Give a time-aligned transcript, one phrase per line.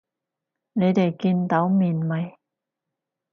[0.73, 2.35] 你哋見到面未？